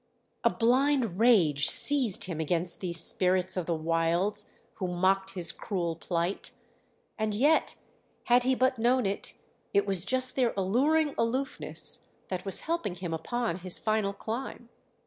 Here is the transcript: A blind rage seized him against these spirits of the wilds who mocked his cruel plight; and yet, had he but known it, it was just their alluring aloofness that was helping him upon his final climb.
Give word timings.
A 0.43 0.49
blind 0.49 1.19
rage 1.19 1.67
seized 1.69 2.23
him 2.23 2.39
against 2.39 2.79
these 2.81 2.99
spirits 2.99 3.55
of 3.55 3.67
the 3.67 3.75
wilds 3.75 4.51
who 4.77 4.87
mocked 4.87 5.35
his 5.35 5.51
cruel 5.51 5.95
plight; 5.95 6.49
and 7.19 7.35
yet, 7.35 7.75
had 8.23 8.41
he 8.41 8.55
but 8.55 8.79
known 8.79 9.05
it, 9.05 9.35
it 9.75 9.85
was 9.85 10.03
just 10.03 10.35
their 10.35 10.55
alluring 10.57 11.13
aloofness 11.19 12.07
that 12.29 12.45
was 12.45 12.61
helping 12.61 12.95
him 12.95 13.13
upon 13.13 13.57
his 13.59 13.77
final 13.77 14.11
climb. 14.13 14.69